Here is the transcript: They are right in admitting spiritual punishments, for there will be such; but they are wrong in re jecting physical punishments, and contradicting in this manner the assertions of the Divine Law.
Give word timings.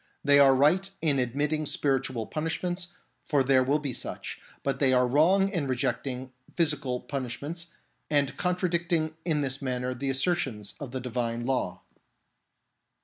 They 0.23 0.39
are 0.39 0.55
right 0.55 0.89
in 1.03 1.19
admitting 1.19 1.67
spiritual 1.67 2.25
punishments, 2.25 2.87
for 3.23 3.43
there 3.43 3.63
will 3.63 3.77
be 3.77 3.93
such; 3.93 4.41
but 4.63 4.79
they 4.79 4.93
are 4.93 5.07
wrong 5.07 5.47
in 5.47 5.67
re 5.67 5.75
jecting 5.77 6.31
physical 6.51 7.01
punishments, 7.01 7.67
and 8.09 8.35
contradicting 8.35 9.13
in 9.25 9.41
this 9.41 9.61
manner 9.61 9.93
the 9.93 10.09
assertions 10.09 10.73
of 10.79 10.89
the 10.89 10.99
Divine 11.01 11.45
Law. 11.45 11.81